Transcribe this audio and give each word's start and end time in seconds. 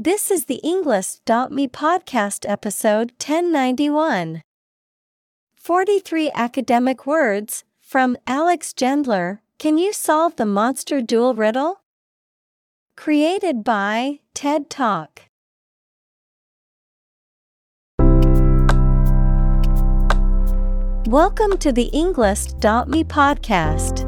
This 0.00 0.30
is 0.30 0.44
the 0.44 0.60
Englist.me 0.62 1.66
podcast 1.66 2.48
episode 2.48 3.10
1091. 3.18 4.42
43 5.56 6.30
academic 6.36 7.04
words 7.04 7.64
from 7.80 8.16
Alex 8.24 8.72
Gendler. 8.72 9.40
Can 9.58 9.76
you 9.76 9.92
solve 9.92 10.36
the 10.36 10.46
monster 10.46 11.02
duel 11.02 11.34
riddle? 11.34 11.80
Created 12.96 13.64
by 13.64 14.20
TED 14.34 14.70
Talk. 14.70 15.22
Welcome 21.08 21.58
to 21.58 21.72
the 21.72 21.90
Englist.me 21.92 23.02
podcast. 23.02 24.07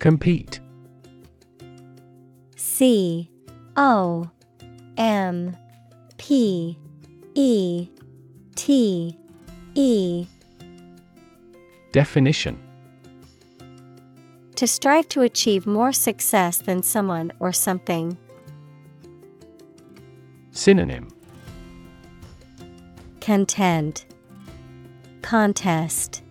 Compete. 0.00 0.60
C 2.56 3.30
O 3.76 4.30
M 4.96 5.56
P 6.16 6.78
E 7.34 7.88
T 8.56 9.18
E. 9.74 10.26
Definition. 11.92 12.58
To 14.56 14.66
strive 14.66 15.06
to 15.10 15.20
achieve 15.20 15.66
more 15.66 15.92
success 15.92 16.56
than 16.58 16.82
someone 16.82 17.30
or 17.38 17.52
something. 17.52 18.16
Synonym. 20.50 21.08
Contend. 23.20 24.06
Contest. 25.20 26.22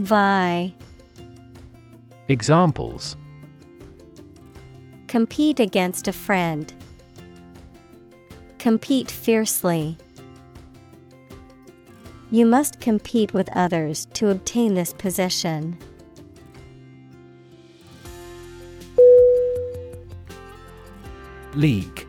Vie 0.00 0.74
Examples 2.30 3.16
Compete 5.06 5.60
against 5.60 6.08
a 6.08 6.12
friend. 6.12 6.70
Compete 8.58 9.10
fiercely. 9.10 9.96
You 12.30 12.44
must 12.44 12.80
compete 12.80 13.32
with 13.32 13.48
others 13.56 14.06
to 14.12 14.28
obtain 14.28 14.74
this 14.74 14.92
position. 14.92 15.78
League 21.54 22.06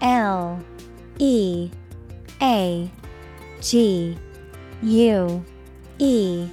L 0.00 0.60
E 1.20 1.70
A 2.42 2.90
G 3.60 4.18
U 4.82 5.44
E 6.00 6.48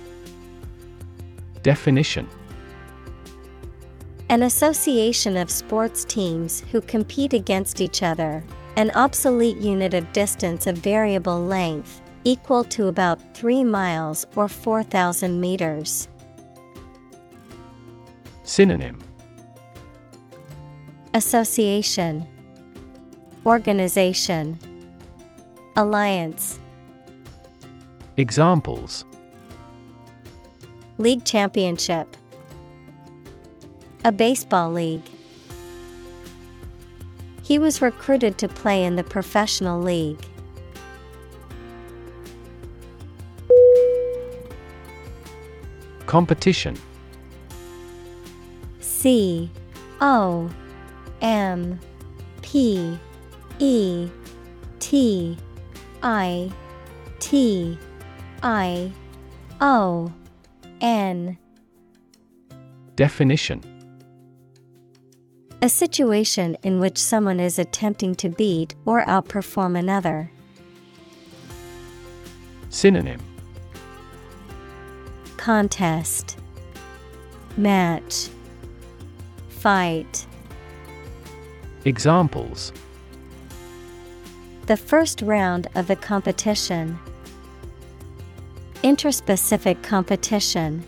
Definition 1.64 2.28
An 4.28 4.44
association 4.44 5.38
of 5.38 5.50
sports 5.50 6.04
teams 6.04 6.60
who 6.72 6.82
compete 6.82 7.32
against 7.32 7.80
each 7.80 8.04
other, 8.04 8.44
an 8.76 8.92
obsolete 8.92 9.58
unit 9.58 9.94
of 9.94 10.12
distance 10.12 10.68
of 10.68 10.78
variable 10.78 11.42
length, 11.42 12.02
equal 12.26 12.66
to 12.66 12.88
about 12.88 13.20
3 13.34 13.64
miles 13.64 14.26
or 14.36 14.50
4,000 14.50 15.40
meters. 15.40 16.10
Synonym 18.44 19.00
Association 21.14 22.28
Organization 23.46 24.60
Alliance 25.78 26.60
Examples 28.18 29.06
League 30.98 31.26
Championship 31.26 32.16
A 34.06 34.12
baseball 34.12 34.72
league. 34.72 35.04
He 37.42 37.58
was 37.58 37.82
recruited 37.82 38.38
to 38.38 38.48
play 38.48 38.84
in 38.84 38.96
the 38.96 39.04
professional 39.04 39.82
league. 39.82 40.24
Competition 46.06 46.78
C 48.80 49.50
O 50.00 50.50
M 51.22 51.80
P 52.44 53.00
E 53.58 54.10
T 54.80 55.38
I 56.04 56.52
T 57.20 57.78
I 58.44 58.92
O 59.60 60.12
N. 60.84 61.38
Definition. 62.98 63.64
A 65.62 65.70
situation 65.70 66.58
in 66.62 66.82
which 66.82 66.98
someone 66.98 67.40
is 67.40 67.58
attempting 67.58 68.16
to 68.16 68.28
beat 68.28 68.76
or 68.86 69.06
outperform 69.06 69.80
another. 69.80 70.30
Synonym. 72.68 73.22
Contest. 75.38 76.38
Match. 77.56 78.28
Fight. 79.48 80.28
Examples. 81.86 82.74
The 84.66 84.76
first 84.76 85.22
round 85.22 85.70
of 85.76 85.88
the 85.88 85.96
competition. 85.96 87.00
Interspecific 88.84 89.82
competition. 89.82 90.84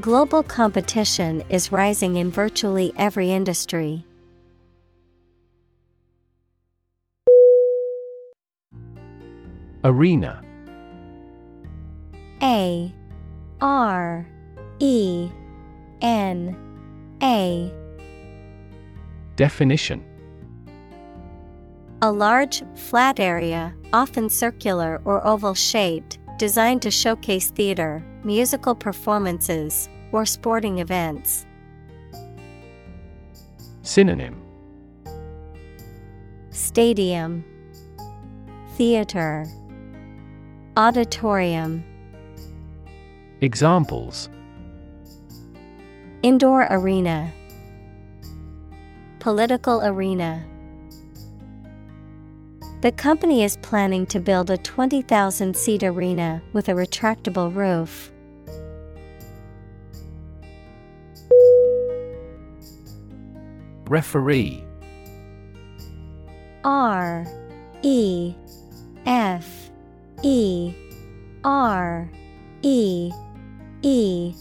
Global 0.00 0.44
competition 0.44 1.42
is 1.48 1.72
rising 1.72 2.18
in 2.18 2.30
virtually 2.30 2.92
every 2.96 3.32
industry. 3.32 4.04
Arena 9.82 10.40
A 12.42 12.94
R 13.60 14.24
E 14.78 15.28
N 16.00 16.56
A 17.20 17.72
Definition 19.34 20.04
A 22.06 22.12
large, 22.12 22.62
flat 22.76 23.18
area, 23.18 23.74
often 23.92 24.30
circular 24.30 25.02
or 25.04 25.26
oval 25.26 25.54
shaped, 25.54 26.20
designed 26.38 26.80
to 26.82 26.88
showcase 26.88 27.50
theater, 27.50 28.00
musical 28.22 28.76
performances, 28.76 29.88
or 30.12 30.24
sporting 30.24 30.78
events. 30.78 31.46
Synonym. 33.82 34.40
Stadium. 36.50 37.44
Theater. 38.76 39.44
Auditorium. 40.76 41.82
Examples. 43.40 44.28
Indoor 46.22 46.68
arena. 46.70 47.32
Political 49.18 49.80
arena 49.82 50.46
The 52.82 52.92
company 52.92 53.42
is 53.42 53.56
planning 53.56 54.04
to 54.08 54.20
build 54.20 54.50
a 54.50 54.58
20,000 54.58 55.56
seat 55.56 55.82
arena 55.82 56.42
with 56.52 56.68
a 56.68 56.72
retractable 56.72 57.54
roof. 57.54 58.12
Referee. 63.88 64.62
R. 66.64 67.26
E. 67.82 68.34
F. 69.06 69.70
E. 70.22 70.74
R. 71.44 72.10
E. 72.60 73.10
E. 73.80 74.34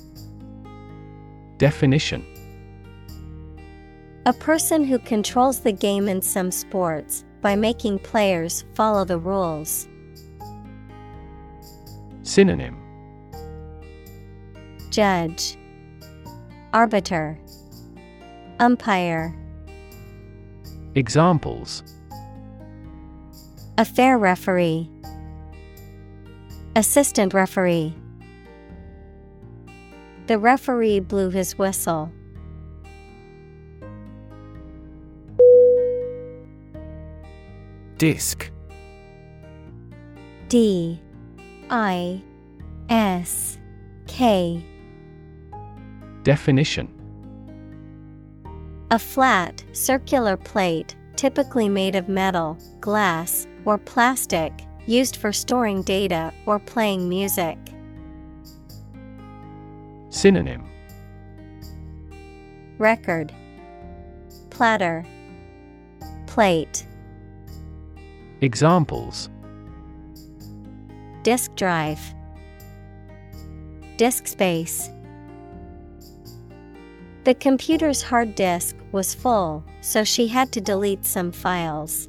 Definition. 1.57 2.25
A 4.25 4.33
person 4.33 4.83
who 4.83 4.99
controls 4.99 5.61
the 5.61 5.71
game 5.71 6.09
in 6.09 6.21
some 6.21 6.51
sports 6.51 7.23
by 7.45 7.55
making 7.55 7.99
players 7.99 8.65
follow 8.73 9.05
the 9.05 9.19
rules. 9.19 9.87
Synonym. 12.23 12.75
Judge. 14.89 15.55
Arbiter. 16.73 17.37
Umpire. 18.59 19.35
Examples. 20.95 21.83
A 23.77 23.85
fair 23.85 24.17
referee. 24.17 24.89
Assistant 26.75 27.31
referee. 27.31 27.93
The 30.25 30.39
referee 30.39 30.99
blew 30.99 31.29
his 31.29 31.59
whistle. 31.59 32.11
Disc. 37.97 38.51
D 40.49 40.99
I 41.69 42.21
S 42.89 43.57
K. 44.05 44.61
Definition. 46.23 46.91
A 48.91 48.99
flat, 48.99 49.63
circular 49.71 50.35
plate, 50.35 50.97
typically 51.15 51.69
made 51.69 51.95
of 51.95 52.09
metal, 52.09 52.57
glass, 52.81 53.47
or 53.63 53.77
plastic, 53.77 54.51
used 54.85 55.15
for 55.15 55.31
storing 55.31 55.81
data 55.81 56.33
or 56.45 56.59
playing 56.59 57.07
music. 57.07 57.57
Synonym. 60.09 60.65
Record. 62.77 63.33
Platter. 64.49 65.05
Plate 66.27 66.84
Examples. 68.45 69.31
Disk 71.23 71.55
drive. 71.55 71.99
Disk 73.97 74.27
space. 74.27 74.91
The 77.23 77.33
computer's 77.33 78.03
hard 78.03 78.35
disk 78.35 78.75
was 78.91 79.15
full, 79.15 79.65
so 79.81 80.03
she 80.03 80.27
had 80.27 80.51
to 80.51 80.61
delete 80.61 81.07
some 81.07 81.31
files. 81.31 82.07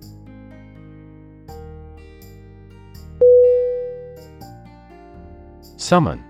Summon. 5.79 6.23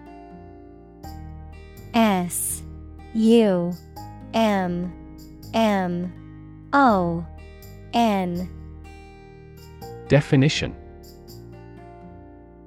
S 1.95 2.63
U 3.13 3.73
M 4.35 4.93
M 5.53 6.69
O 6.73 7.27
N 7.93 8.49
Definition 10.09 10.75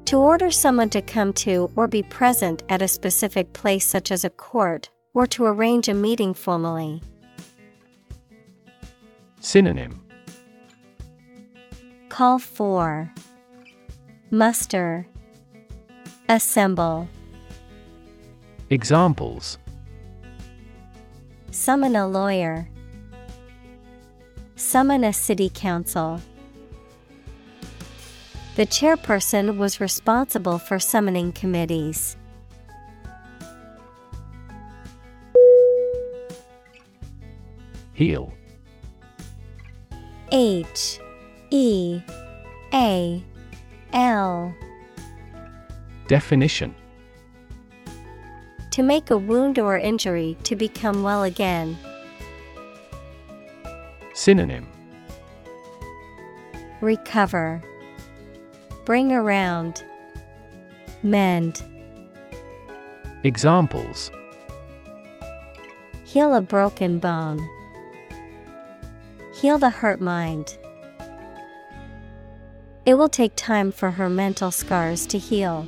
To 0.06 0.18
order 0.18 0.52
someone 0.52 0.90
to 0.90 1.02
come 1.02 1.34
to 1.34 1.72
or 1.76 1.88
be 1.88 2.04
present 2.04 2.64
at 2.70 2.82
a 2.82 2.88
specific 2.88 3.54
place, 3.54 3.86
such 3.86 4.12
as 4.12 4.24
a 4.26 4.30
court, 4.30 4.90
or 5.14 5.26
to 5.28 5.46
arrange 5.46 5.88
a 5.88 5.94
meeting 5.94 6.34
formally. 6.34 7.02
Synonym 9.40 10.02
Call 12.10 12.40
for 12.40 13.14
Muster 14.32 15.08
Assemble 16.28 17.08
Examples 18.70 19.58
Summon 21.52 21.96
a 21.96 22.08
lawyer. 22.08 22.70
Summon 24.56 25.04
a 25.04 25.12
city 25.12 25.50
council. 25.54 26.22
The 28.60 28.66
chairperson 28.66 29.56
was 29.56 29.80
responsible 29.80 30.60
for 30.60 30.80
summoning 30.80 31.32
committees. 31.32 32.18
Heal 37.94 38.34
H. 40.34 41.00
E. 41.52 42.02
A. 42.74 43.24
L. 43.94 44.54
Definition. 46.10 46.76
To 48.72 48.84
make 48.84 49.10
a 49.10 49.18
wound 49.18 49.58
or 49.58 49.78
injury 49.78 50.36
to 50.44 50.58
become 50.58 51.02
well 51.02 51.24
again. 51.24 51.78
Synonym. 54.14 54.68
Recover. 56.82 57.64
Bring 58.86 59.12
around. 59.12 59.84
Mend. 61.04 61.64
Examples 63.24 64.12
Heal 66.06 66.34
a 66.34 66.42
broken 66.42 66.98
bone. 67.00 67.48
Heal 69.36 69.58
the 69.58 69.70
hurt 69.70 70.02
mind. 70.02 70.58
It 72.86 72.96
will 72.96 73.10
take 73.10 73.36
time 73.36 73.72
for 73.72 73.92
her 73.92 74.10
mental 74.10 74.50
scars 74.50 75.06
to 75.08 75.20
heal. 75.20 75.68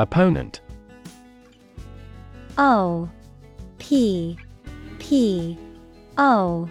Opponent 0.00 0.60
O 2.56 3.08
P 3.78 4.36
P 4.98 5.56
O 6.16 6.68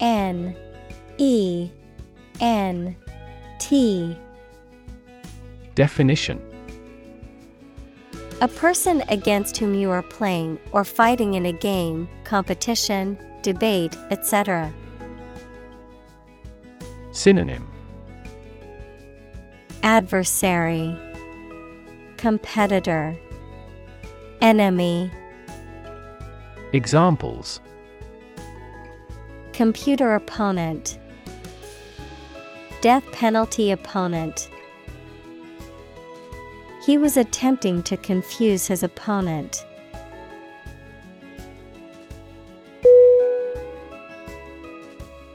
N 0.00 0.56
E 1.18 1.70
N 2.40 2.96
T. 3.58 4.16
Definition. 5.74 6.40
A 8.40 8.48
person 8.48 9.02
against 9.08 9.58
whom 9.58 9.74
you 9.74 9.90
are 9.90 10.02
playing 10.02 10.58
or 10.72 10.82
fighting 10.82 11.34
in 11.34 11.44
a 11.44 11.52
game, 11.52 12.08
competition, 12.24 13.18
debate, 13.42 13.94
etc. 14.10 14.72
Synonym. 17.12 17.70
Adversary, 19.82 20.96
Competitor, 22.16 23.16
Enemy, 24.40 25.10
Examples 26.72 27.60
Computer 29.60 30.14
opponent, 30.14 30.98
Death 32.80 33.04
penalty 33.12 33.70
opponent. 33.70 34.48
He 36.86 36.96
was 36.96 37.18
attempting 37.18 37.82
to 37.82 37.98
confuse 37.98 38.66
his 38.66 38.82
opponent. 38.82 39.66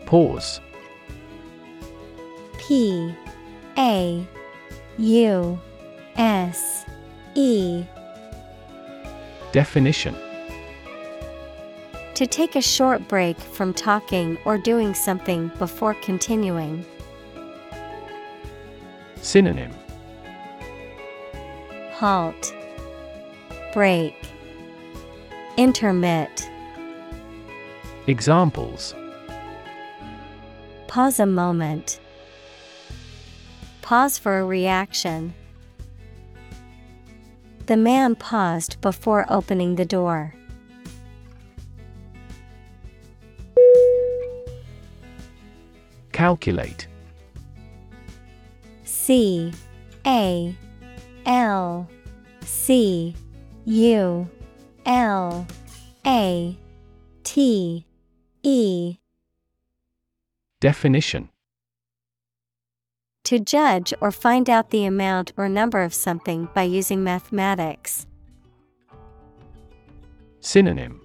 Pause 0.08 0.60
P 2.58 3.14
A 3.78 4.26
U 4.98 5.60
S 6.16 6.86
E 7.36 7.84
Definition 9.52 10.16
To 12.16 12.26
take 12.26 12.56
a 12.56 12.62
short 12.62 13.10
break 13.10 13.38
from 13.38 13.74
talking 13.74 14.38
or 14.46 14.58
doing 14.58 14.94
something 14.94 15.52
before 15.60 15.96
continuing. 15.96 16.86
Synonym 19.22 19.74
Halt. 21.92 22.54
Break. 23.74 24.16
Intermit. 25.58 26.50
Examples 28.08 28.96
Pause 30.88 31.20
a 31.20 31.26
moment. 31.26 32.00
Pause 33.82 34.18
for 34.20 34.40
a 34.40 34.46
reaction. 34.46 35.34
The 37.66 37.76
man 37.76 38.16
paused 38.16 38.80
before 38.80 39.26
opening 39.28 39.76
the 39.76 39.84
door. 39.84 40.34
Calculate. 46.16 46.88
C 48.86 49.52
A 50.08 50.56
L 51.26 51.90
C 52.40 53.14
U 53.66 54.30
L 54.86 55.46
A 56.08 56.58
T 57.26 57.86
E. 58.44 58.98
Definition. 60.62 61.28
To 63.26 63.38
judge 63.38 63.94
or 64.00 64.10
find 64.10 64.50
out 64.50 64.70
the 64.70 64.86
amount 64.86 65.34
or 65.36 65.50
number 65.50 65.82
of 65.82 65.94
something 65.94 66.48
by 66.54 66.64
using 66.64 67.04
mathematics. 67.04 68.08
Synonym. 70.40 71.02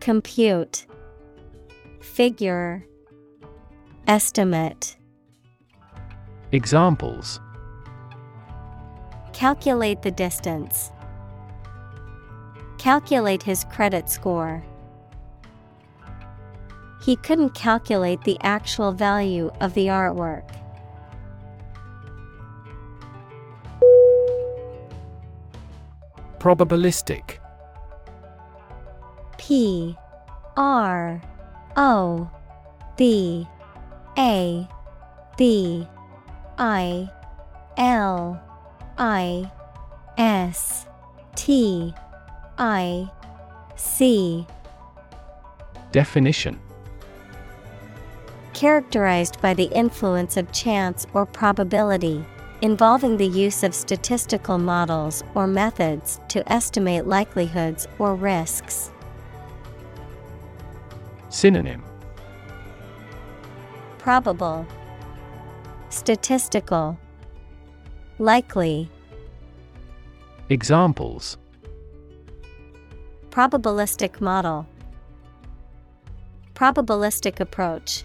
Compute. 0.00 0.86
Figure 2.00 2.84
Estimate 4.06 4.96
Examples 6.52 7.40
Calculate 9.32 10.00
the 10.02 10.12
distance. 10.12 10.92
Calculate 12.78 13.42
his 13.42 13.64
credit 13.64 14.08
score. 14.08 14.64
He 17.02 17.16
couldn't 17.16 17.54
calculate 17.54 18.22
the 18.22 18.38
actual 18.42 18.92
value 18.92 19.50
of 19.60 19.74
the 19.74 19.88
artwork. 19.88 20.54
Probabilistic 26.38 27.38
P 29.36 29.96
R 30.56 31.20
O 31.76 32.30
B 32.96 33.48
A 34.18 34.66
B 35.36 35.86
I 36.58 37.08
L 37.76 38.42
I 38.96 39.50
S 40.16 40.86
T 41.34 41.92
I 42.58 43.10
C. 43.76 44.46
Definition. 45.92 46.58
Characterized 48.54 49.40
by 49.42 49.52
the 49.52 49.70
influence 49.74 50.38
of 50.38 50.50
chance 50.50 51.06
or 51.12 51.26
probability, 51.26 52.24
involving 52.62 53.18
the 53.18 53.26
use 53.26 53.62
of 53.62 53.74
statistical 53.74 54.56
models 54.56 55.22
or 55.34 55.46
methods 55.46 56.20
to 56.28 56.50
estimate 56.50 57.06
likelihoods 57.06 57.86
or 57.98 58.14
risks. 58.14 58.90
Synonym 61.28 61.85
Probable, 64.06 64.64
Statistical, 65.88 66.96
Likely, 68.20 68.88
Examples. 70.48 71.38
Probabilistic 73.30 74.20
model, 74.20 74.68
Probabilistic 76.54 77.40
approach. 77.40 78.04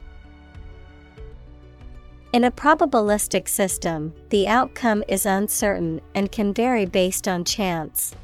In 2.34 2.46
a 2.46 2.52
probabilistic 2.52 3.48
system, 3.48 4.16
the 4.30 4.48
outcome 4.48 5.04
is 5.08 5.28
uncertain 5.28 6.02
and 6.16 6.32
can 6.32 6.52
vary 6.52 6.88
based 6.88 7.28
on 7.28 7.46
chance. 7.46 8.16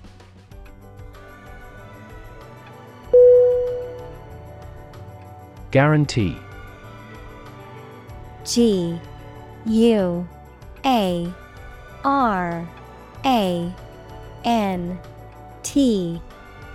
Guarantee 5.70 6.40
G 8.48 9.00
U 9.66 10.27
A 10.86 11.34
R 12.04 12.70
A 13.25 13.74
N 14.46 15.00
T 15.63 16.22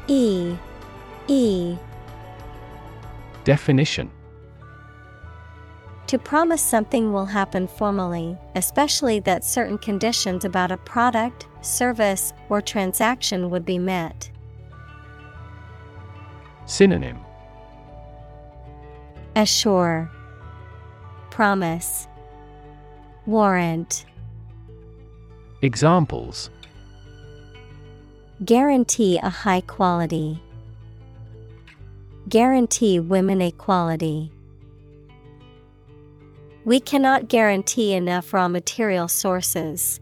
E 0.07 0.57
E. 1.29 1.77
Definition. 3.45 4.11
To 6.09 6.19
promise 6.19 6.61
something 6.61 7.11
will 7.11 7.25
happen 7.25 7.67
formally, 7.67 8.37
especially 8.55 9.19
that 9.21 9.43
certain 9.43 9.79
conditions 9.79 10.45
about 10.45 10.71
a 10.71 10.77
product, 10.77 11.47
service, 11.63 12.35
or 12.51 12.61
transaction 12.61 13.49
would 13.49 13.65
be 13.65 13.79
met. 13.79 14.31
Synonym. 16.67 17.19
Assure, 19.35 20.11
Promise, 21.33 22.09
Warrant, 23.25 24.05
Examples 25.63 26.51
Guarantee 28.45 29.17
a 29.17 29.31
high 29.31 29.63
quality. 29.63 30.43
Guarantee 32.29 33.01
women 33.01 33.41
equality. 33.41 34.31
We 36.67 36.81
cannot 36.81 37.29
guarantee 37.29 37.95
enough 37.95 38.35
raw 38.35 38.49
material 38.49 39.09
sources. 39.09 40.01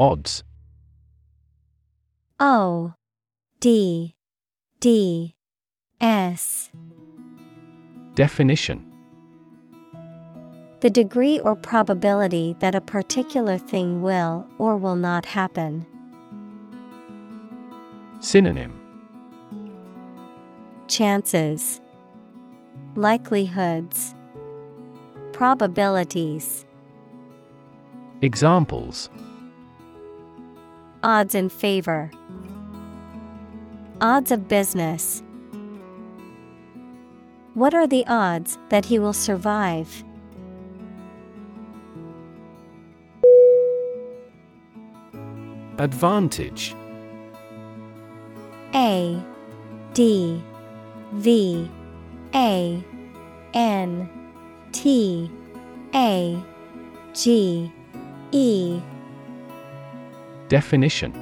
Odds 0.00 0.44
O 2.40 2.94
D 3.60 4.14
D 4.80 5.34
S 6.02 6.68
Definition 8.16 8.92
The 10.80 10.90
degree 10.90 11.38
or 11.38 11.54
probability 11.54 12.56
that 12.58 12.74
a 12.74 12.80
particular 12.80 13.56
thing 13.56 14.02
will 14.02 14.44
or 14.58 14.76
will 14.76 14.96
not 14.96 15.24
happen. 15.24 15.86
Synonym 18.18 18.80
Chances, 20.88 21.80
Likelihoods, 22.96 24.16
Probabilities. 25.32 26.66
Examples 28.22 29.08
Odds 31.04 31.36
in 31.36 31.48
favor. 31.48 32.10
Odds 34.00 34.32
of 34.32 34.48
business. 34.48 35.22
What 37.54 37.74
are 37.74 37.86
the 37.86 38.04
odds 38.06 38.58
that 38.70 38.86
he 38.86 38.98
will 38.98 39.12
survive? 39.12 40.02
Advantage. 45.78 46.74
A 48.74 49.22
D 49.92 50.42
V 51.12 51.70
A 52.34 52.82
N 53.52 54.08
T 54.72 55.30
A 55.94 56.42
G 57.12 57.70
E. 58.30 58.80
Definition 60.48 61.21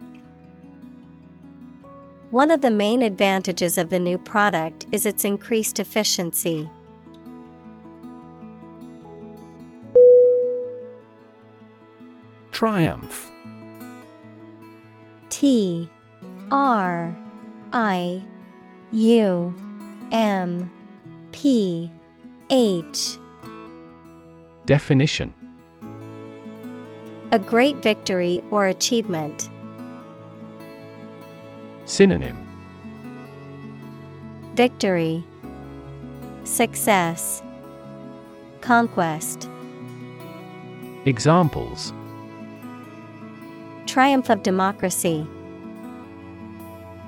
One 2.31 2.49
of 2.49 2.61
the 2.61 2.71
main 2.71 3.01
advantages 3.01 3.77
of 3.77 3.89
the 3.89 3.99
new 3.99 4.17
product 4.17 4.85
is 4.93 5.05
its 5.05 5.25
increased 5.25 5.81
efficiency. 5.81 6.69
Triumph 12.53 13.29
T 15.29 15.89
R 16.51 17.13
I 17.73 18.23
U 18.93 19.53
M 20.13 20.71
P 21.33 21.91
H 22.49 23.17
Definition 24.65 25.33
A 27.33 27.39
great 27.39 27.75
victory 27.83 28.41
or 28.51 28.67
achievement. 28.67 29.49
Synonym. 31.91 32.37
Victory. 34.55 35.25
Success. 36.45 37.43
Conquest, 38.61 39.49
Examples. 41.03 41.91
Triumph 43.87 44.29
of 44.29 44.41
democracy, 44.41 45.27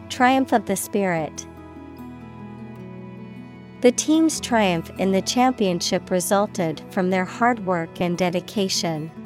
triumph 0.10 0.52
of 0.52 0.66
the 0.66 0.76
spirit. 0.76 1.48
The 3.80 3.94
team's 3.94 4.42
triumph 4.42 4.92
in 4.98 5.14
the 5.14 5.22
championship 5.22 6.12
resulted 6.12 6.82
from 6.90 7.10
their 7.10 7.24
hard 7.24 7.66
work 7.66 8.02
and 8.02 8.18
dedication. 8.18 9.23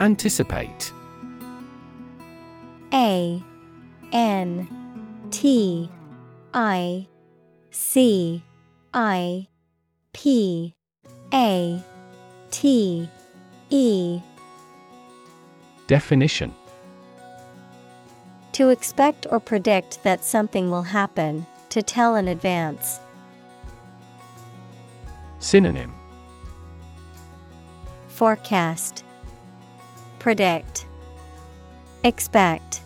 Anticipate. 0.00 0.94
A 2.94 3.42
N 4.12 4.66
T 5.30 5.90
I 6.54 7.06
C 7.70 8.42
I 8.94 9.46
P 10.14 10.74
A 11.34 11.84
T 12.50 13.10
E. 13.68 14.20
Definition. 15.86 16.54
To 18.52 18.70
expect 18.70 19.26
or 19.30 19.38
predict 19.38 20.02
that 20.02 20.24
something 20.24 20.70
will 20.70 20.82
happen, 20.82 21.46
to 21.68 21.82
tell 21.82 22.16
in 22.16 22.26
advance. 22.26 23.00
Synonym. 25.40 25.92
Forecast 28.08 29.04
Predict 30.20 30.84
Expect 32.04 32.82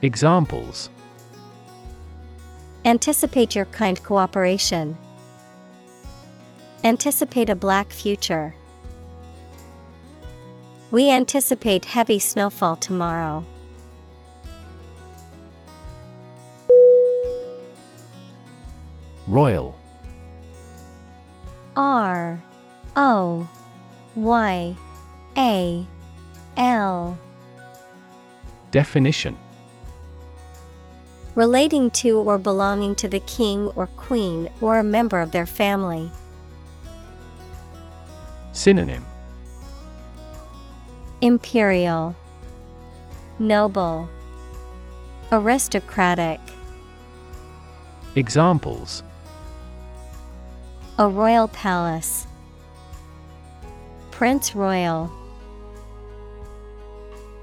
Examples 0.00 0.90
Anticipate 2.84 3.56
your 3.56 3.64
kind 3.64 4.00
cooperation. 4.04 4.96
Anticipate 6.84 7.50
a 7.50 7.56
black 7.56 7.90
future. 7.90 8.54
We 10.92 11.10
anticipate 11.10 11.84
heavy 11.84 12.20
snowfall 12.20 12.76
tomorrow. 12.76 13.44
Royal 19.26 19.76
R 21.74 22.40
O 22.94 23.48
Y 24.14 24.76
A 25.36 25.86
L. 26.58 27.18
Definition. 28.70 29.36
Relating 31.34 31.90
to 31.92 32.18
or 32.18 32.36
belonging 32.36 32.94
to 32.96 33.08
the 33.08 33.20
king 33.20 33.68
or 33.68 33.86
queen 33.86 34.50
or 34.60 34.78
a 34.78 34.84
member 34.84 35.20
of 35.20 35.32
their 35.32 35.46
family. 35.46 36.10
Synonym. 38.52 39.04
Imperial. 41.22 42.14
Noble. 43.38 44.10
Aristocratic. 45.30 46.40
Examples. 48.16 49.02
A 50.98 51.08
royal 51.08 51.48
palace. 51.48 52.26
Prince 54.10 54.54
Royal 54.54 55.10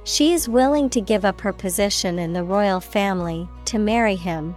She 0.09 0.33
is 0.33 0.49
willing 0.49 0.89
to 0.89 1.01
give 1.01 1.23
up 1.23 1.41
her 1.41 1.53
position 1.53 2.17
in 2.17 2.33
the 2.33 2.43
royal 2.43 2.79
family 2.79 3.47
to 3.65 3.77
marry 3.77 4.15
him. 4.15 4.55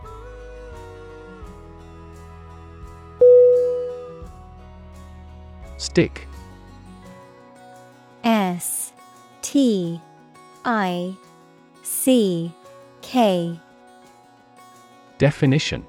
Stick. 5.77 6.27
S 8.25 8.95
T 9.43 10.01
I 10.65 11.15
C 11.83 12.51
K. 13.03 13.61
Definition. 15.19 15.85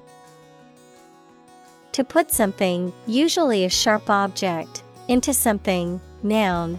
To 1.92 2.04
put 2.04 2.30
something, 2.30 2.92
usually 3.06 3.64
a 3.64 3.70
sharp 3.70 4.10
object, 4.10 4.82
into 5.08 5.32
something, 5.32 6.02
noun, 6.22 6.78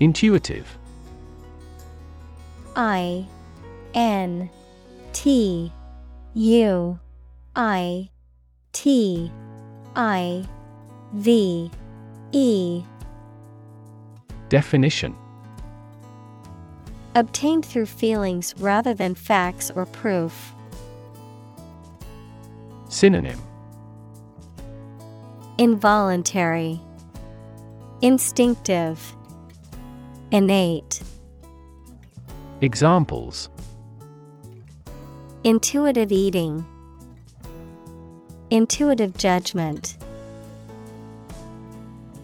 Intuitive. 0.00 0.78
I 2.74 3.26
N 3.94 4.50
T 5.12 5.72
U 6.34 6.98
I 7.54 8.10
T 8.72 9.32
I 9.94 10.44
V 11.14 11.70
E. 12.32 12.82
Definition. 14.50 15.16
Obtained 17.14 17.64
through 17.64 17.86
feelings 17.86 18.54
rather 18.58 18.92
than 18.92 19.14
facts 19.14 19.70
or 19.74 19.86
proof. 19.86 20.52
Synonym. 22.90 23.40
Involuntary, 25.56 26.78
Instinctive, 28.02 29.15
Innate, 30.32 31.02
Examples 32.60 33.48
Intuitive 35.44 36.10
eating, 36.10 36.66
Intuitive 38.50 39.16
judgment. 39.16 39.96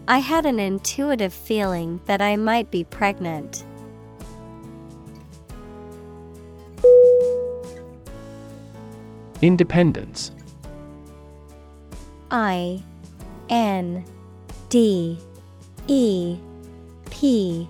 I 0.07 0.17
had 0.17 0.45
an 0.45 0.59
intuitive 0.59 1.33
feeling 1.33 2.01
that 2.05 2.21
I 2.21 2.35
might 2.35 2.69
be 2.69 2.83
pregnant. 2.83 3.63
Independence 9.41 10.31
I 12.31 12.83
N 13.49 14.03
D 14.67 15.17
E 15.87 16.37
P 17.09 17.69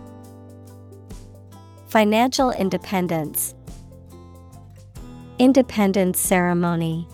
Financial 1.91 2.51
independence, 2.51 3.53
Independence 5.39 6.21
ceremony. 6.21 7.05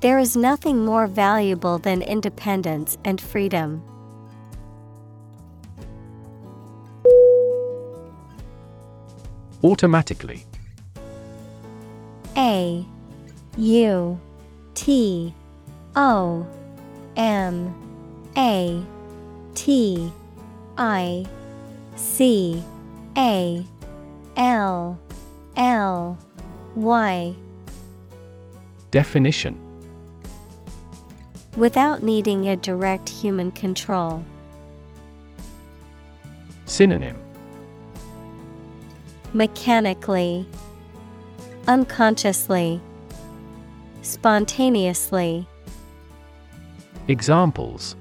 There 0.00 0.18
is 0.18 0.34
nothing 0.34 0.82
more 0.82 1.06
valuable 1.06 1.76
than 1.76 2.00
independence 2.00 2.96
and 3.04 3.20
freedom. 3.20 3.82
Automatically 9.62 10.46
A 12.34 12.82
U 13.58 14.18
T 14.74 15.34
O 15.94 16.46
M 17.14 17.74
A 18.38 18.82
T 19.54 20.10
I 20.78 21.26
C 21.98 22.62
A 23.16 23.66
L 24.36 24.98
L 25.56 26.18
Y. 26.76 27.34
Definition. 28.92 29.58
Without 31.56 32.04
needing 32.04 32.48
a 32.48 32.56
direct 32.56 33.08
human 33.08 33.50
control. 33.50 34.24
Synonym. 36.66 37.16
Mechanically, 39.34 40.46
Unconsciously, 41.66 42.80
Spontaneously. 44.02 45.46
Examples 47.08 47.96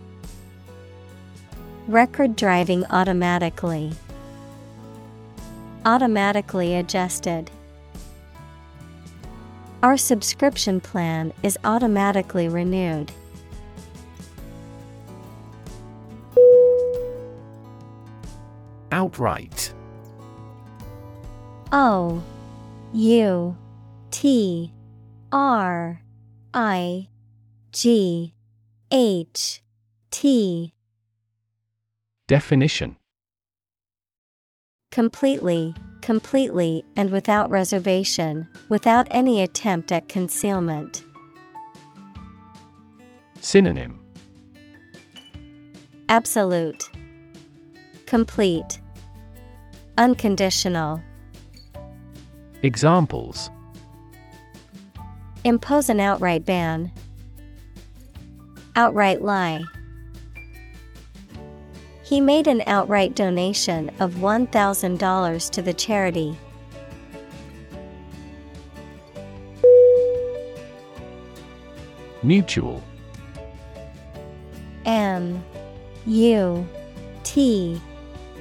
Record 1.88 2.36
driving 2.36 2.84
automatically. 2.88 3.94
Automatically 5.86 6.76
adjusted. 6.76 7.50
Our 9.82 9.96
subscription 9.96 10.82
plan 10.82 11.32
is 11.44 11.58
automatically 11.64 12.50
renewed. 12.50 13.14
Outright 18.92 19.74
O 21.72 22.22
U 22.94 23.58
T 24.12 24.74
R 25.32 26.02
I 26.54 27.08
G 27.72 28.34
H 28.92 29.62
T 30.12 30.74
Definition 32.28 32.98
Completely, 34.92 35.74
completely, 36.02 36.84
and 36.98 37.10
without 37.10 37.50
reservation, 37.50 38.50
without 38.68 39.08
any 39.12 39.42
attempt 39.42 39.94
at 39.94 40.10
concealment. 40.10 41.06
Synonym 43.40 44.02
Absolute, 46.10 46.90
Complete, 48.06 48.82
Unconditional. 49.98 51.02
Examples 52.62 53.50
Impose 55.46 55.88
an 55.88 56.02
outright 56.02 56.46
ban. 56.46 56.92
Outright 58.76 59.22
lie. 59.22 59.64
He 62.08 62.22
made 62.22 62.48
an 62.48 62.64
outright 62.68 63.16
donation 63.16 63.92
of 64.00 64.14
$1,000 64.14 65.50
to 65.50 65.62
the 65.62 65.74
charity. 65.74 66.38
Mutual 72.24 72.82
M 74.86 75.44
U 76.06 76.66
T 77.24 77.82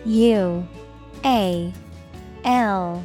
U 0.04 0.68
A 1.24 1.72
L 2.44 3.04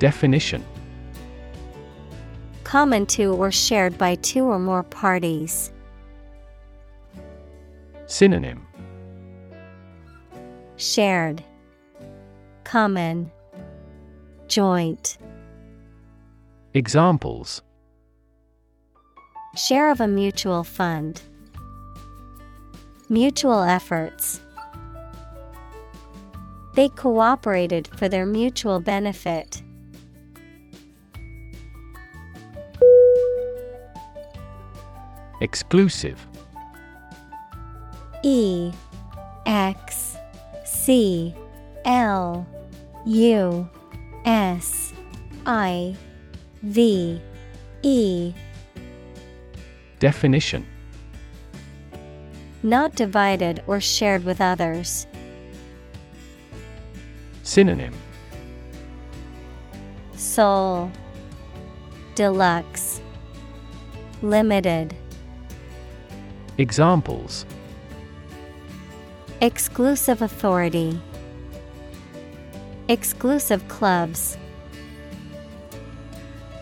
Definition 0.00 0.64
Common 2.64 3.06
to 3.06 3.32
or 3.34 3.52
shared 3.52 3.96
by 3.96 4.16
two 4.16 4.46
or 4.46 4.58
more 4.58 4.82
parties. 4.82 5.70
Synonym 8.06 8.65
Shared, 10.76 11.42
Common, 12.64 13.30
Joint. 14.46 15.18
Examples 16.74 17.62
Share 19.56 19.90
of 19.90 20.00
a 20.00 20.06
mutual 20.06 20.64
fund. 20.64 21.22
Mutual 23.08 23.62
efforts. 23.62 24.40
They 26.74 26.90
cooperated 26.90 27.88
for 27.96 28.08
their 28.08 28.26
mutual 28.26 28.80
benefit. 28.80 29.62
Exclusive 35.40 36.26
E 38.22 38.72
X 39.46 40.05
C 40.86 41.34
L 41.84 42.46
U 43.06 43.68
S 44.24 44.92
I 45.44 45.96
V 46.62 47.20
E. 47.82 48.32
Definition. 49.98 50.64
Not 52.62 52.94
divided 52.94 53.64
or 53.66 53.80
shared 53.80 54.24
with 54.24 54.40
others. 54.40 55.08
Synonym. 57.42 57.94
Sole 60.14 60.92
Deluxe. 62.14 63.00
Limited. 64.22 64.94
Examples 66.58 67.44
Exclusive 69.42 70.22
authority. 70.22 70.98
Exclusive 72.88 73.68
clubs. 73.68 74.38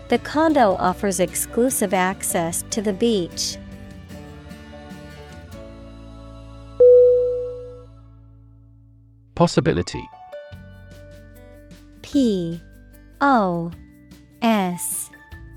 The 0.09 0.19
condo 0.19 0.75
offers 0.75 1.21
exclusive 1.21 1.95
access 1.95 2.65
to 2.71 2.83
the 2.83 2.93
beach. 2.93 3.57
Possibility. 9.37 10.03
P 12.03 12.61
O 13.21 13.71
S 14.43 15.11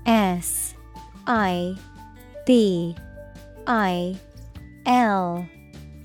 S 0.06 0.74
I 1.26 1.76
B 2.46 2.94
I 3.66 4.16
L 4.86 5.48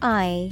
I 0.02 0.52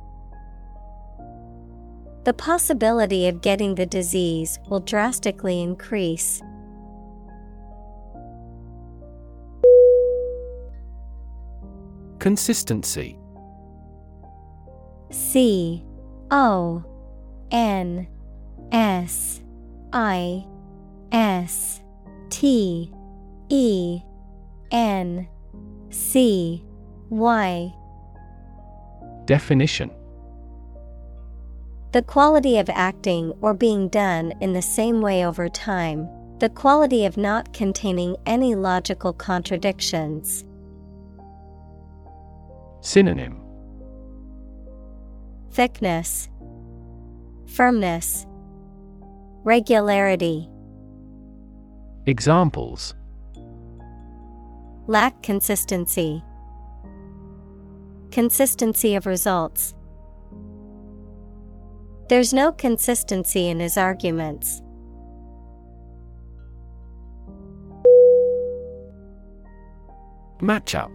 The 2.23 2.33
possibility 2.33 3.27
of 3.27 3.41
getting 3.41 3.73
the 3.73 3.87
disease 3.87 4.59
will 4.69 4.79
drastically 4.79 5.59
increase. 5.59 6.39
Consistency. 12.19 13.17
C 15.09 15.83
O 16.29 16.83
N 17.49 18.07
S 18.71 19.41
I 19.91 20.45
S 21.11 21.81
T 22.29 22.93
E 23.49 24.01
N 24.71 25.27
C 25.89 26.63
Y. 27.09 27.73
Definition 29.25 29.89
The 31.91 32.01
quality 32.01 32.57
of 32.57 32.69
acting 32.69 33.33
or 33.41 33.53
being 33.53 33.89
done 33.89 34.31
in 34.39 34.53
the 34.53 34.61
same 34.61 35.01
way 35.01 35.25
over 35.25 35.49
time, 35.49 36.07
the 36.39 36.47
quality 36.47 37.05
of 37.05 37.17
not 37.17 37.51
containing 37.51 38.15
any 38.25 38.55
logical 38.55 39.11
contradictions. 39.11 40.45
Synonym 42.79 43.41
Thickness, 45.51 46.29
Firmness, 47.47 48.25
Regularity. 49.43 50.47
Examples 52.05 52.95
Lack 54.87 55.21
consistency. 55.21 56.23
Consistency 58.11 58.95
of 58.95 59.05
results. 59.05 59.73
There's 62.11 62.33
no 62.33 62.51
consistency 62.51 63.47
in 63.47 63.61
his 63.61 63.77
arguments. 63.77 64.61
Match 70.41 70.75
up 70.75 70.91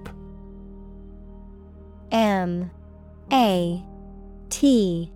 M 2.12 2.70
A 3.32 3.82
T 4.50 5.10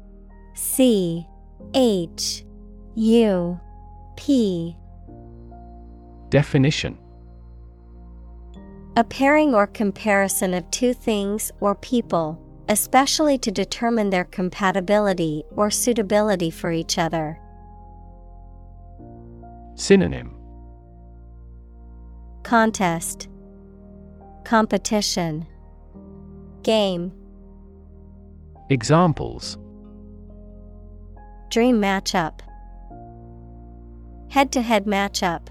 C 0.55 1.27
H 1.75 2.47
U 2.95 3.61
P 4.17 4.75
Definition 6.31 6.97
A 8.97 9.05
pairing 9.05 9.55
or 9.55 9.67
comparison 9.67 10.55
of 10.55 10.71
two 10.71 10.95
things 10.95 11.53
or 11.61 11.75
people 11.75 12.41
especially 12.71 13.37
to 13.37 13.51
determine 13.51 14.11
their 14.11 14.25
compatibility 14.25 15.43
or 15.57 15.73
suitability 15.73 16.51
for 16.51 16.71
each 16.71 16.99
other. 16.99 17.37
Synonym. 19.75 20.37
Contest. 22.45 23.29
Competition. 24.45 25.47
Game. 26.63 27.13
Examples. 28.69 29.59
Dream 31.51 31.81
matchup. 31.81 32.39
Head 34.31 34.53
to 34.53 34.63
head 34.63 34.85
matchup 34.85 35.49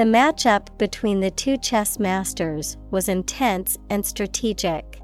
The 0.00 0.06
matchup 0.06 0.78
between 0.78 1.20
the 1.20 1.30
two 1.30 1.58
chess 1.58 1.98
masters 1.98 2.78
was 2.90 3.10
intense 3.10 3.76
and 3.90 4.06
strategic. 4.06 4.98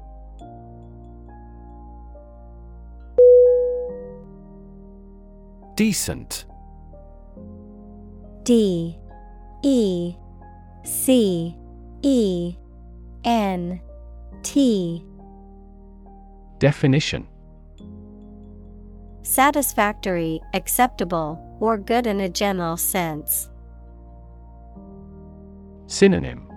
Decent 5.75 6.45
D 8.41 8.97
E 9.61 10.15
C 10.83 11.55
E 12.01 12.55
N 13.23 13.79
T 14.41 15.05
Definition 16.57 17.27
Satisfactory, 19.21 20.41
acceptable, 20.55 21.55
or 21.59 21.77
good 21.77 22.07
in 22.07 22.19
a 22.19 22.29
general 22.29 22.77
sense. 22.77 23.51
Synonym 25.87 26.47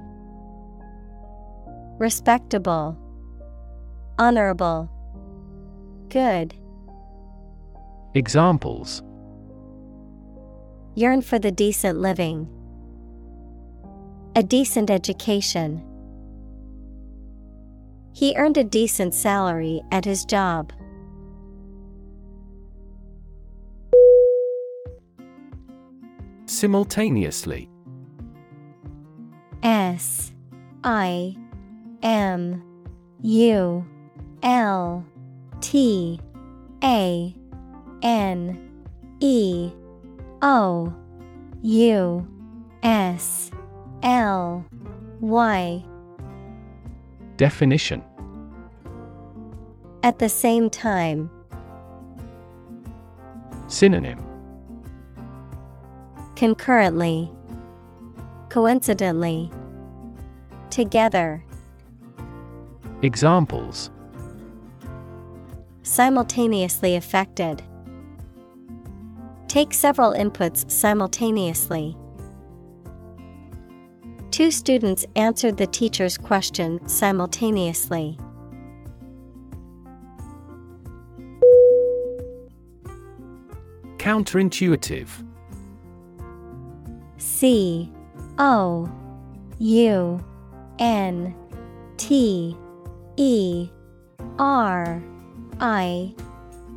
Respectable, 1.99 2.99
Honorable, 4.19 4.91
Good. 6.09 6.55
Examples 8.15 9.03
Yearn 10.97 11.23
for 11.23 11.39
the 11.39 11.53
decent 11.53 12.01
living. 12.01 12.49
A 14.35 14.43
decent 14.43 14.91
education. 14.91 15.81
He 18.13 18.35
earned 18.37 18.59
a 18.59 18.65
decent 18.65 19.15
salary 19.15 19.81
at 19.93 20.05
his 20.05 20.25
job. 20.25 20.73
Simultaneously 26.47 27.70
S 29.63 30.33
I 30.85 31.37
M 32.03 32.63
U 33.23 33.87
L 34.43 35.05
T 35.61 36.21
A 36.83 37.35
N 38.03 38.71
E 39.21 39.71
O 40.43 40.95
U 41.63 42.27
S 42.83 43.51
L 44.03 44.65
Y 45.21 45.85
Definition 47.37 48.03
At 50.03 50.19
the 50.19 50.29
same 50.29 50.71
time, 50.71 51.31
Synonym 53.69 54.31
concurrently, 56.41 57.31
coincidentally, 58.51 59.51
together, 60.69 61.43
Examples 63.03 63.91
simultaneously 65.83 66.97
affected. 66.97 67.63
Take 69.49 69.73
several 69.73 70.13
inputs 70.13 70.71
simultaneously. 70.71 71.97
Two 74.31 74.51
students 74.51 75.07
answered 75.17 75.57
the 75.57 75.67
teacher's 75.67 76.19
question 76.19 76.87
simultaneously. 76.87 78.19
Counterintuitive 83.97 85.09
C 87.17 87.91
O 88.41 88.91
U 89.59 90.19
N 90.79 91.35
T 91.99 92.57
E 93.19 93.69
R 94.39 95.03
I 95.61 96.15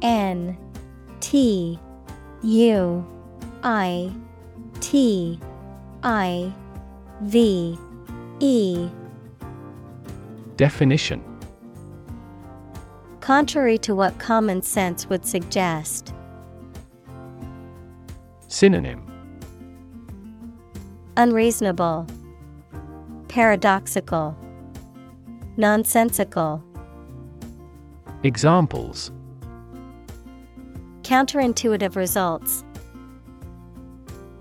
N 0.01 0.57
T 1.21 1.79
U 2.43 3.07
I 3.63 4.11
T 4.81 5.39
I 6.03 6.53
V 7.21 7.77
E 8.41 8.89
Definition 10.57 11.23
Contrary 13.21 13.77
to 13.77 13.95
what 13.95 14.19
common 14.19 14.61
sense 14.61 15.07
would 15.07 15.25
suggest. 15.25 16.13
Synonym 18.49 19.02
Unreasonable, 21.15 22.07
Paradoxical, 23.27 24.35
Nonsensical. 25.57 26.63
Examples 28.23 29.11
Counterintuitive 31.03 31.95
results. 31.95 32.63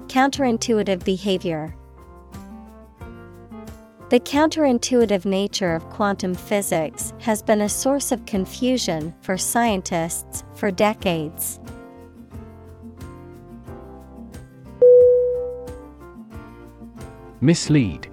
Counterintuitive 0.07 1.05
behavior. 1.05 1.75
The 4.09 4.21
counterintuitive 4.21 5.27
nature 5.27 5.75
of 5.75 5.85
quantum 5.91 6.35
physics 6.35 7.13
has 7.19 7.43
been 7.43 7.61
a 7.61 7.69
source 7.69 8.13
of 8.13 8.25
confusion 8.25 9.15
for 9.21 9.37
scientists 9.37 10.43
for 10.55 10.71
decades. 10.71 11.61
Mislead. 17.43 18.09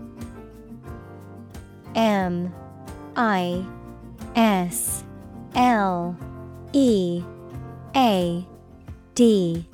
M 1.94 2.52
I 3.16 3.64
S 4.36 5.04
L 5.54 6.18
E 6.74 7.24
A 7.96 8.48
D. 9.14 9.70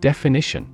Definition. 0.00 0.66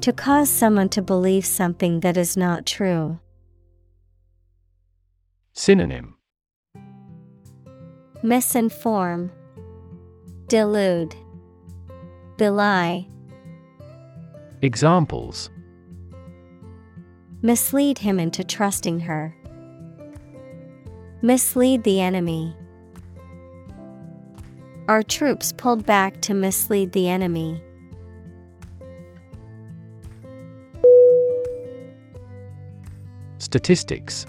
To 0.00 0.12
cause 0.12 0.50
someone 0.50 0.88
to 0.88 1.02
believe 1.02 1.46
something 1.46 2.00
that 2.00 2.16
is 2.16 2.36
not 2.36 2.66
true. 2.66 3.20
Synonym. 5.52 6.16
Misinform, 8.24 9.30
Delude, 10.48 11.14
Belie, 12.36 13.06
Examples 14.60 15.50
mislead 17.42 17.98
him 17.98 18.18
into 18.18 18.42
trusting 18.42 19.00
her. 19.00 19.34
Mislead 21.22 21.84
the 21.84 22.00
enemy. 22.00 22.56
Our 24.88 25.02
troops 25.02 25.52
pulled 25.52 25.86
back 25.86 26.20
to 26.22 26.34
mislead 26.34 26.92
the 26.92 27.08
enemy. 27.08 27.62
Statistics 33.38 34.26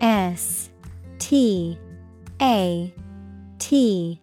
S 0.00 0.70
T 1.18 1.78
A 2.42 2.92
T 3.58 4.20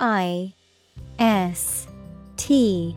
I 0.00 0.54
S 1.18 1.86
T 2.36 2.96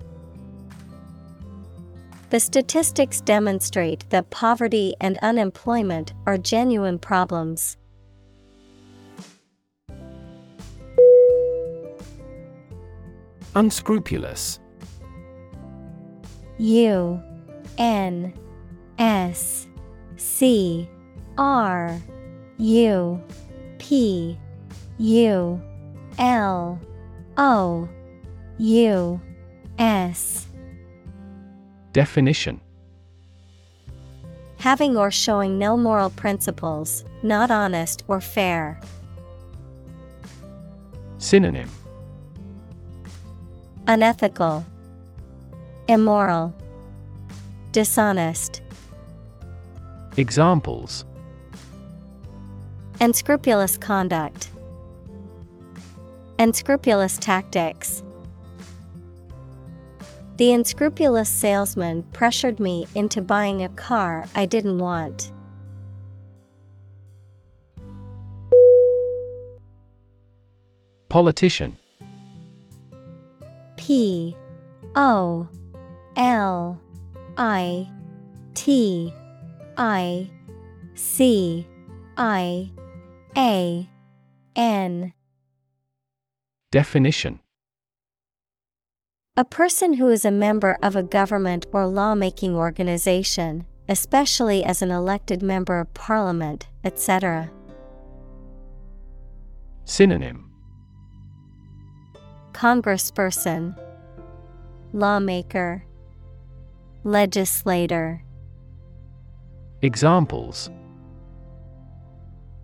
The 2.31 2.39
statistics 2.39 3.19
demonstrate 3.19 4.09
that 4.09 4.29
poverty 4.29 4.95
and 5.01 5.17
unemployment 5.17 6.13
are 6.25 6.37
genuine 6.37 6.97
problems. 6.97 7.75
Unscrupulous 13.53 14.61
U 16.57 17.21
N 17.77 18.33
S 18.97 19.67
C 20.15 20.89
R 21.37 22.01
U 22.57 23.21
P 23.77 24.39
U 24.99 25.61
L 26.17 26.79
O 27.35 27.89
U 28.57 29.21
S 29.77 30.47
Definition 31.93 32.61
Having 34.59 34.95
or 34.95 35.11
showing 35.11 35.57
no 35.57 35.75
moral 35.75 36.09
principles, 36.11 37.03
not 37.23 37.49
honest 37.51 38.03
or 38.07 38.21
fair. 38.21 38.79
Synonym 41.17 41.69
Unethical, 43.87 44.63
Immoral, 45.87 46.53
Dishonest. 47.71 48.61
Examples 50.15 51.03
Unscrupulous 53.01 53.77
conduct, 53.77 54.49
Unscrupulous 56.37 57.17
tactics. 57.17 58.03
The 60.41 60.53
unscrupulous 60.53 61.29
salesman 61.29 62.01
pressured 62.13 62.59
me 62.59 62.87
into 62.95 63.21
buying 63.21 63.61
a 63.61 63.69
car 63.69 64.25
I 64.33 64.47
didn't 64.47 64.79
want. 64.79 65.31
Politician. 71.09 71.77
P. 73.77 74.35
O. 74.95 75.47
L. 76.15 76.81
I. 77.37 77.87
T. 78.55 79.13
I. 79.77 80.27
C. 80.95 81.67
I. 82.17 82.71
A. 83.37 83.87
N. 84.55 85.13
Definition 86.71 87.41
A 89.37 89.45
person 89.45 89.93
who 89.93 90.09
is 90.09 90.25
a 90.25 90.29
member 90.29 90.77
of 90.83 90.97
a 90.97 91.03
government 91.03 91.65
or 91.71 91.87
lawmaking 91.87 92.53
organization, 92.53 93.65
especially 93.87 94.61
as 94.61 94.81
an 94.81 94.91
elected 94.91 95.41
member 95.41 95.79
of 95.79 95.93
parliament, 95.93 96.67
etc. 96.83 97.49
Synonym 99.85 100.51
Congressperson, 102.51 103.79
Lawmaker, 104.91 105.85
Legislator. 107.05 108.25
Examples 109.81 110.69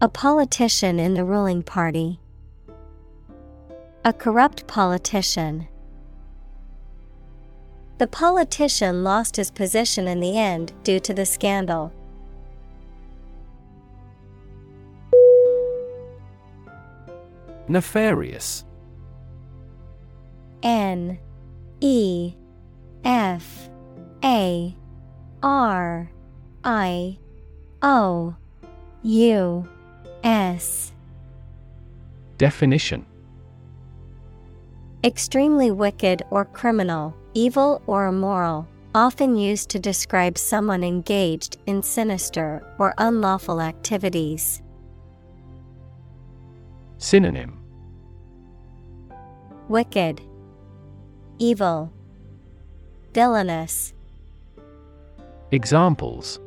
A 0.02 0.10
politician 0.10 1.00
in 1.00 1.14
the 1.14 1.24
ruling 1.24 1.64
party. 1.64 2.20
A 4.04 4.12
corrupt 4.12 4.68
politician. 4.68 5.70
The 7.98 8.08
politician 8.08 9.04
lost 9.04 9.38
his 9.38 9.50
position 9.50 10.08
in 10.08 10.20
the 10.20 10.38
end 10.38 10.72
due 10.84 11.00
to 11.00 11.14
the 11.16 11.26
scandal. 11.26 11.92
Nefarious. 17.68 18.64
N 20.62 21.18
E 21.82 22.34
F 23.04 23.70
A 24.24 24.76
R 25.42 26.12
I 26.64 27.18
O 27.82 28.36
U 29.04 29.70
S. 30.24 30.92
Definition. 32.38 33.06
Extremely 35.04 35.72
wicked 35.72 36.24
or 36.30 36.46
criminal, 36.46 37.16
evil 37.38 37.84
or 37.86 38.08
immoral, 38.08 38.68
often 38.96 39.36
used 39.36 39.70
to 39.70 39.78
describe 39.78 40.40
someone 40.40 40.84
engaged 40.84 41.58
in 41.68 41.84
sinister 41.84 42.64
or 42.80 42.96
unlawful 42.98 43.62
activities. 43.62 44.64
Synonym. 46.98 47.60
Wicked, 49.70 50.20
Evil, 51.38 51.92
Villainous, 53.14 53.94
Examples. 55.52 56.40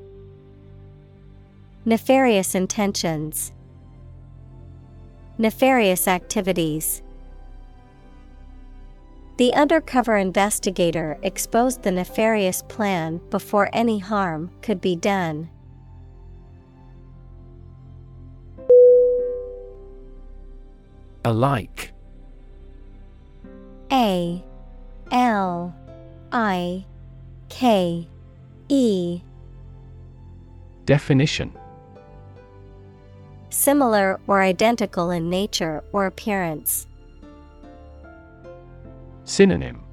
Nefarious 1.85 2.57
intentions, 2.57 3.53
Nefarious 5.39 6.09
activities. 6.09 7.01
The 9.41 9.55
undercover 9.55 10.19
investigator 10.19 11.17
exposed 11.23 11.83
the 11.83 11.91
nefarious 11.91 12.61
plan 12.69 13.23
before 13.31 13.71
any 13.73 13.99
harm 13.99 14.51
could 14.61 14.83
be 14.83 14.97
done. 14.97 15.49
Alike 21.25 21.91
A 23.91 24.45
L 25.11 25.75
I 26.31 26.85
K 27.49 28.07
E 28.69 29.23
Definition 30.85 31.51
Similar 33.49 34.21
or 34.27 34.43
identical 34.43 35.11
in 35.11 35.31
nature 35.31 35.83
or 35.95 36.05
appearance. 36.05 36.87
Synonym 39.31 39.85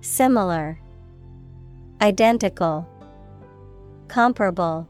Similar, 0.00 0.80
Identical, 2.00 2.84
Comparable. 4.08 4.88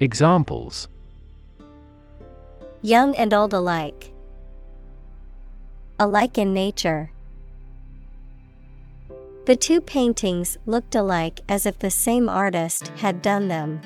Examples 0.00 0.88
Young 2.82 3.14
and 3.14 3.32
old 3.32 3.54
alike. 3.54 4.12
Alike 6.00 6.38
in 6.38 6.52
nature. 6.52 7.12
The 9.46 9.54
two 9.54 9.80
paintings 9.80 10.58
looked 10.66 10.96
alike 10.96 11.38
as 11.48 11.66
if 11.66 11.78
the 11.78 11.92
same 11.92 12.28
artist 12.28 12.88
had 12.96 13.22
done 13.22 13.46
them. 13.46 13.80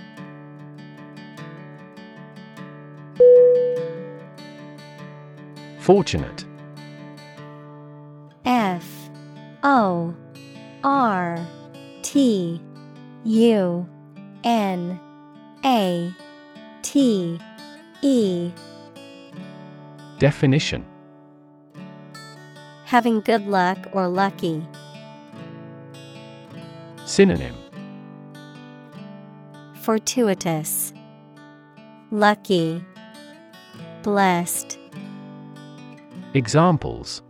Fortunate 5.81 6.47
F 8.45 8.87
O 9.63 10.15
R 10.83 11.47
T 12.03 12.61
U 13.25 13.89
N 14.45 15.01
A 15.65 16.15
T 16.83 17.39
E. 18.03 18.53
Definition. 20.19 20.85
Having 22.85 23.23
good 23.23 23.47
luck 23.47 23.79
or 23.93 24.09
lucky. 24.09 24.67
Synonym. 27.07 27.55
Fortuitous, 29.83 30.93
Lucky, 32.11 32.83
Blessed. 34.03 34.79
Examples 36.33 37.23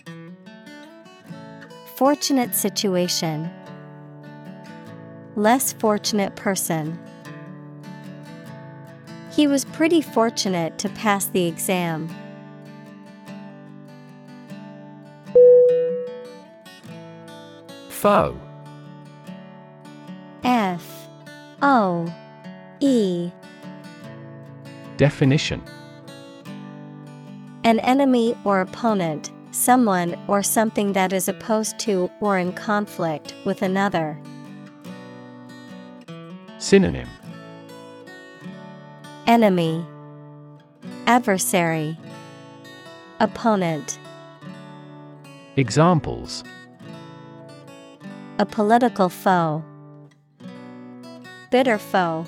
Fortunate 1.96 2.56
situation. 2.56 3.48
Less 5.36 5.72
fortunate 5.74 6.34
person. 6.34 6.98
He 9.30 9.46
was 9.46 9.64
pretty 9.64 10.00
fortunate 10.00 10.76
to 10.78 10.88
pass 10.88 11.26
the 11.26 11.46
exam. 11.46 12.08
Foe 17.90 18.38
F 20.42 21.08
O 21.62 22.12
E. 22.80 23.30
Definition 24.96 25.62
An 27.62 27.78
enemy 27.80 28.36
or 28.44 28.60
opponent, 28.60 29.30
someone 29.54 30.18
or 30.26 30.42
something 30.42 30.92
that 30.94 31.12
is 31.12 31.28
opposed 31.28 31.78
to 31.78 32.10
or 32.20 32.38
in 32.38 32.52
conflict 32.52 33.34
with 33.44 33.62
another. 33.62 34.18
Synonym 36.58 37.08
Enemy, 39.26 39.86
Adversary, 41.06 41.96
Opponent. 43.20 43.98
Examples 45.56 46.42
A 48.38 48.44
political 48.46 49.08
foe, 49.08 49.64
Bitter 51.50 51.78
foe. 51.78 52.26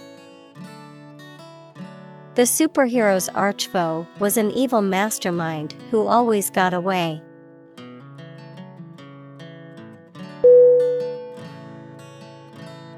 The 2.37 2.43
superhero's 2.43 3.31
archfoe 3.31 4.07
was 4.19 4.37
an 4.37 4.51
evil 4.51 4.83
mastermind 4.83 5.73
who 5.91 6.07
always 6.07 6.51
got 6.51 6.75
away. 6.75 7.23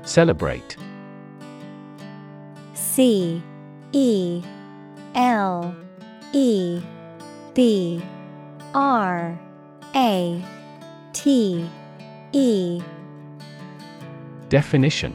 Celebrate. 0.03 0.77
C 2.75 3.41
E 3.93 4.43
L 5.15 5.77
E 6.33 6.83
B 7.55 8.03
R 8.75 9.39
A 9.95 10.45
T 11.13 11.71
E. 12.33 12.83
Definition 14.49 15.15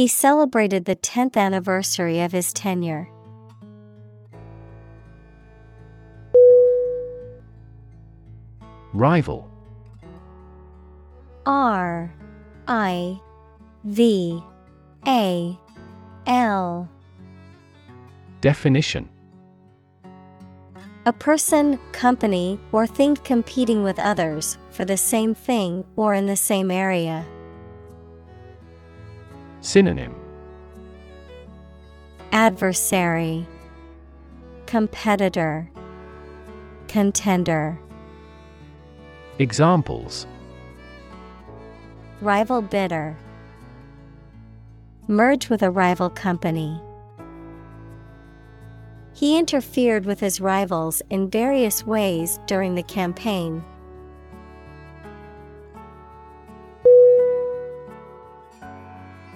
He 0.00 0.08
celebrated 0.08 0.86
the 0.86 0.96
10th 0.96 1.36
anniversary 1.36 2.20
of 2.20 2.32
his 2.32 2.54
tenure. 2.54 3.10
Rival 8.94 9.46
R 11.44 12.14
I 12.66 13.20
V 13.84 14.42
A 15.06 15.58
L 16.26 16.88
Definition 18.40 19.06
A 21.04 21.12
person, 21.12 21.78
company, 21.92 22.58
or 22.72 22.86
thing 22.86 23.16
competing 23.16 23.82
with 23.82 23.98
others 23.98 24.56
for 24.70 24.86
the 24.86 24.96
same 24.96 25.34
thing 25.34 25.84
or 25.96 26.14
in 26.14 26.24
the 26.24 26.36
same 26.36 26.70
area. 26.70 27.26
Synonym 29.62 30.14
Adversary, 32.32 33.46
Competitor, 34.66 35.70
Contender. 36.88 37.78
Examples 39.38 40.26
Rival 42.22 42.62
bidder. 42.62 43.16
Merge 45.08 45.50
with 45.50 45.62
a 45.62 45.70
rival 45.70 46.08
company. 46.08 46.80
He 49.12 49.38
interfered 49.38 50.06
with 50.06 50.20
his 50.20 50.40
rivals 50.40 51.02
in 51.10 51.28
various 51.28 51.84
ways 51.84 52.38
during 52.46 52.74
the 52.74 52.82
campaign. 52.82 53.62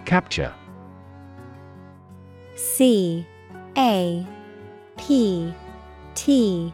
Capture. 0.05 0.53
C 2.57 3.27
A 3.77 4.27
P 4.99 5.53
T 6.15 6.73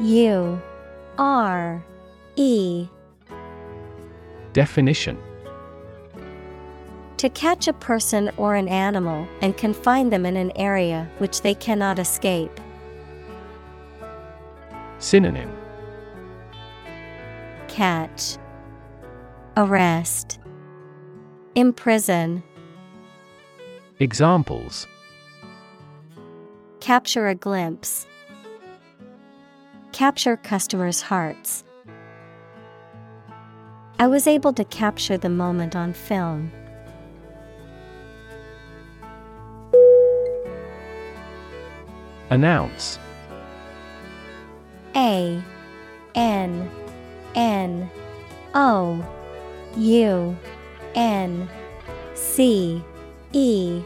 U 0.00 0.60
R 1.18 1.84
E. 2.36 2.88
Definition. 4.52 5.18
To 7.18 7.28
catch 7.30 7.66
a 7.68 7.72
person 7.72 8.30
or 8.36 8.56
an 8.56 8.68
animal 8.68 9.26
and 9.40 9.56
confine 9.56 10.10
them 10.10 10.26
in 10.26 10.36
an 10.36 10.52
area 10.56 11.10
which 11.18 11.42
they 11.42 11.54
cannot 11.54 11.98
escape. 11.98 12.60
Synonym. 14.98 15.50
Catch, 17.68 18.38
Arrest, 19.56 20.38
Imprison, 21.54 22.42
Examples 23.98 24.86
Capture 26.80 27.28
a 27.28 27.34
glimpse, 27.34 28.06
Capture 29.92 30.36
customers' 30.36 31.00
hearts. 31.00 31.64
I 33.98 34.06
was 34.06 34.26
able 34.26 34.52
to 34.52 34.64
capture 34.64 35.16
the 35.16 35.30
moment 35.30 35.74
on 35.74 35.94
film. 35.94 36.52
Announce 42.28 42.98
A 44.94 45.42
N 46.14 46.70
N 47.34 47.90
O 48.54 49.02
U 49.78 50.36
N 50.94 51.48
C 52.12 52.84
E 53.32 53.82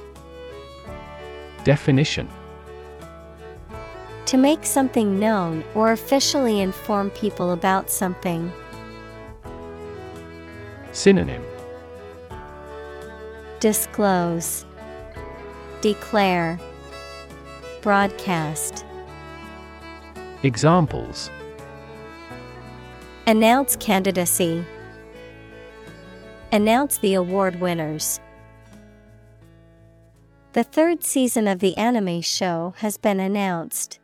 Definition 1.65 2.29
To 4.27 4.37
make 4.37 4.65
something 4.65 5.19
known 5.19 5.65
or 5.75 5.93
officially 5.93 6.61
inform 6.61 7.11
people 7.11 7.53
about 7.53 7.91
something. 7.91 8.53
Synonym 10.93 11.43
Disclose, 13.61 14.65
Declare, 15.81 16.59
Broadcast. 17.83 18.85
Examples 20.43 21.31
Announce 23.27 23.77
candidacy. 23.77 24.65
Announce 26.53 26.99
the 26.99 27.15
award 27.15 27.61
winners. 27.61 28.19
The 30.53 30.65
third 30.65 31.05
season 31.05 31.47
of 31.47 31.61
the 31.61 31.77
anime 31.77 32.23
show 32.23 32.75
has 32.79 32.97
been 32.97 33.21
announced. 33.21 34.00